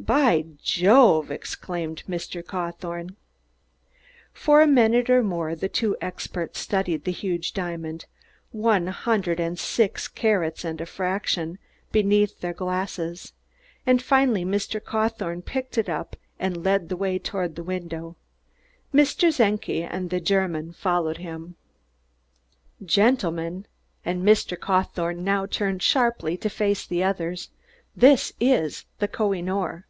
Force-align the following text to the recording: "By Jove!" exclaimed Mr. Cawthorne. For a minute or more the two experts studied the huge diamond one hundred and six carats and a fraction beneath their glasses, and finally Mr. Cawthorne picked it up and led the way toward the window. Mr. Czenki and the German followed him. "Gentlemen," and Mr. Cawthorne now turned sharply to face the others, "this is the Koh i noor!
"By 0.00 0.46
Jove!" 0.60 1.30
exclaimed 1.30 2.02
Mr. 2.08 2.44
Cawthorne. 2.44 3.14
For 4.32 4.60
a 4.60 4.66
minute 4.66 5.08
or 5.08 5.22
more 5.22 5.54
the 5.54 5.68
two 5.68 5.96
experts 6.00 6.58
studied 6.58 7.04
the 7.04 7.12
huge 7.12 7.54
diamond 7.54 8.06
one 8.50 8.88
hundred 8.88 9.38
and 9.38 9.56
six 9.56 10.08
carats 10.08 10.64
and 10.64 10.80
a 10.80 10.86
fraction 10.86 11.60
beneath 11.92 12.40
their 12.40 12.52
glasses, 12.52 13.32
and 13.86 14.02
finally 14.02 14.44
Mr. 14.44 14.82
Cawthorne 14.84 15.40
picked 15.40 15.78
it 15.78 15.88
up 15.88 16.16
and 16.36 16.64
led 16.64 16.88
the 16.88 16.96
way 16.96 17.16
toward 17.16 17.54
the 17.54 17.62
window. 17.62 18.16
Mr. 18.92 19.32
Czenki 19.32 19.84
and 19.84 20.10
the 20.10 20.20
German 20.20 20.72
followed 20.72 21.18
him. 21.18 21.54
"Gentlemen," 22.84 23.66
and 24.04 24.24
Mr. 24.26 24.58
Cawthorne 24.58 25.22
now 25.22 25.46
turned 25.46 25.80
sharply 25.80 26.36
to 26.38 26.50
face 26.50 26.84
the 26.84 27.04
others, 27.04 27.50
"this 27.94 28.32
is 28.40 28.84
the 28.98 29.06
Koh 29.06 29.32
i 29.32 29.40
noor! 29.40 29.86